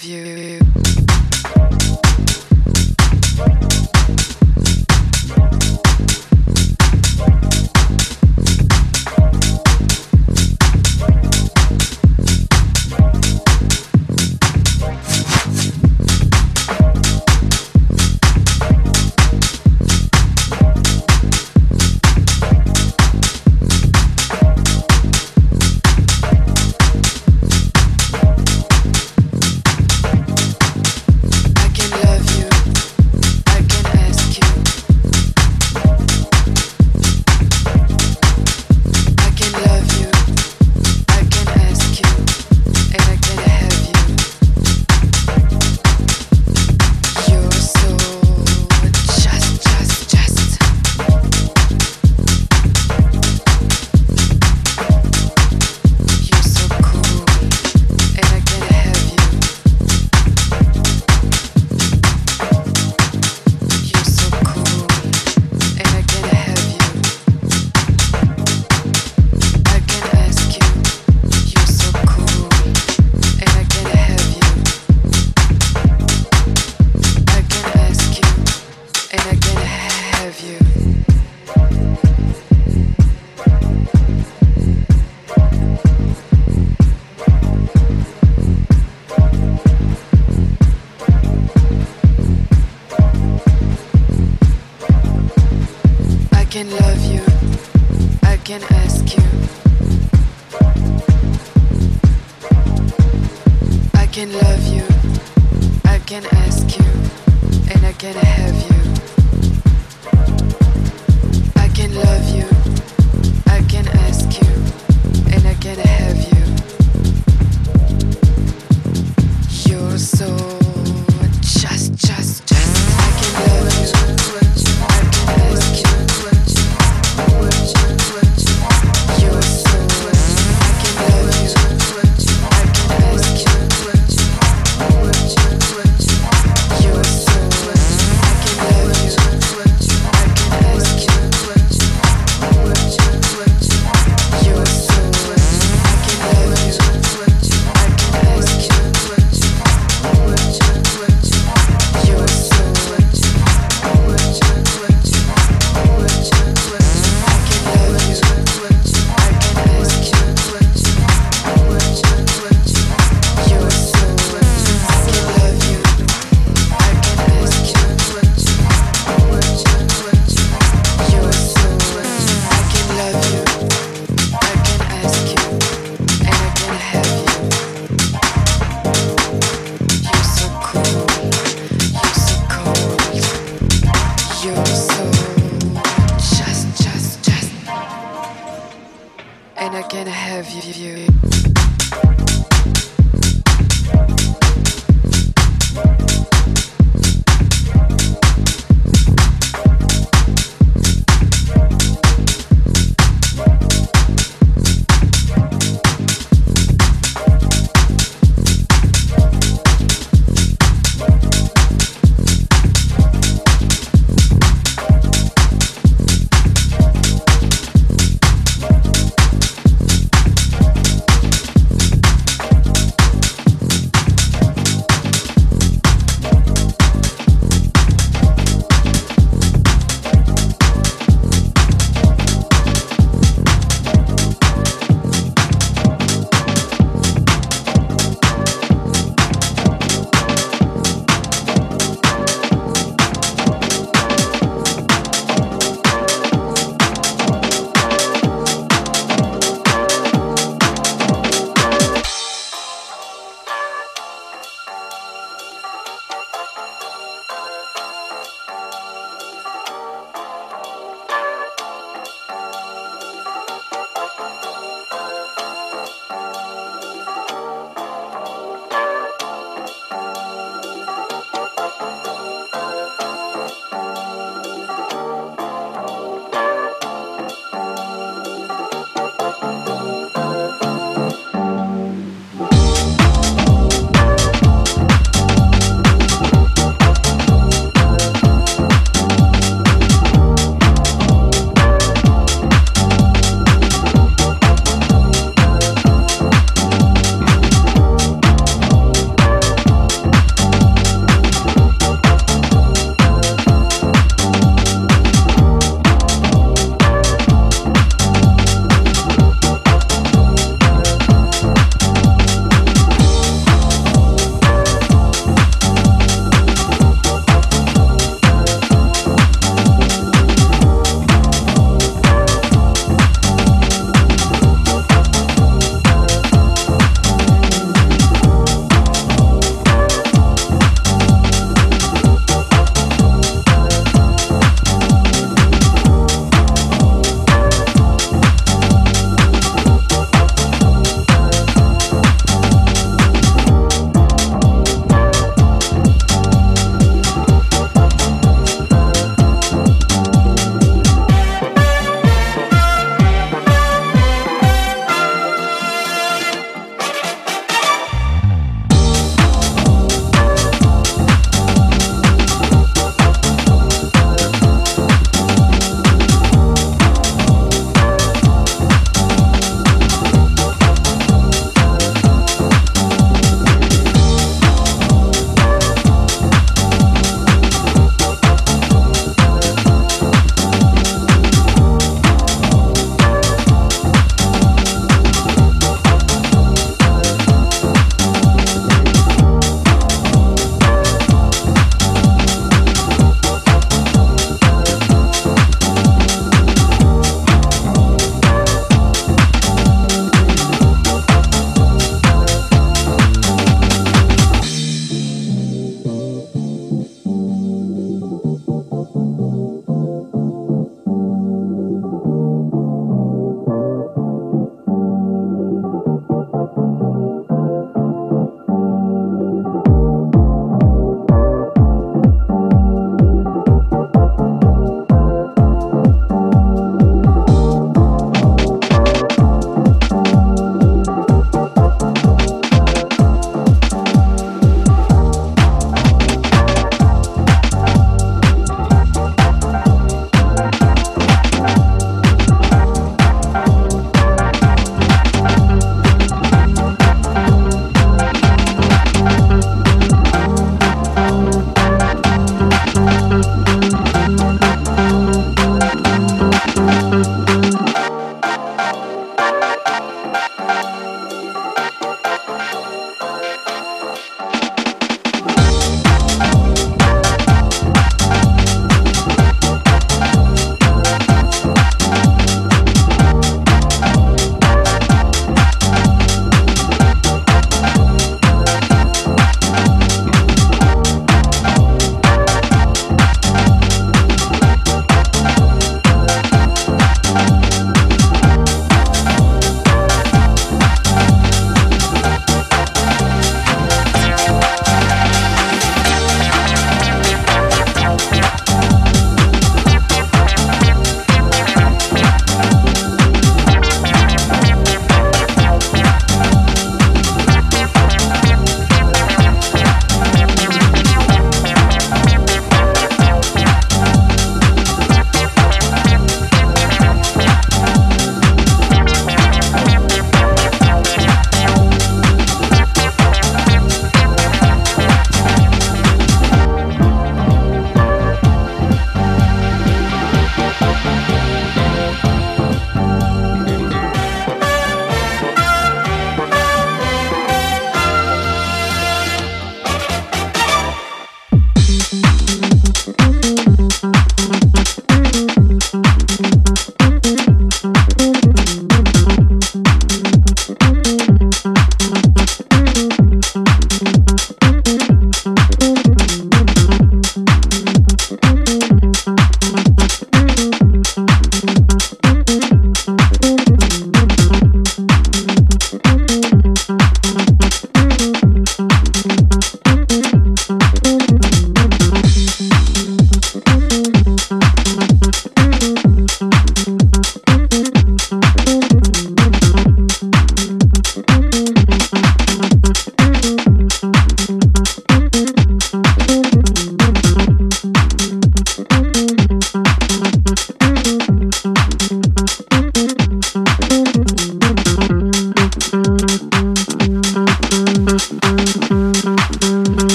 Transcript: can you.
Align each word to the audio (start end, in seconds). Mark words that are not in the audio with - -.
can 0.00 0.10
you. 0.10 0.49